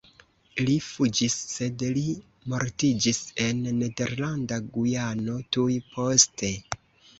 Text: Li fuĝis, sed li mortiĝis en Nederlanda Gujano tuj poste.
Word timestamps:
Li 0.67 0.77
fuĝis, 0.85 1.35
sed 1.55 1.83
li 1.97 2.05
mortiĝis 2.55 3.21
en 3.47 3.61
Nederlanda 3.83 4.61
Gujano 4.73 5.39
tuj 5.59 5.71
poste. 5.95 6.55